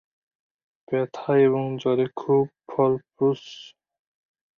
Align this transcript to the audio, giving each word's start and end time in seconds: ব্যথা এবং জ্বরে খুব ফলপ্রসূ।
ব্যথা 0.87 1.31
এবং 1.37 1.65
জ্বরে 1.77 2.05
খুব 2.15 2.45
ফলপ্রসূ। 2.67 3.73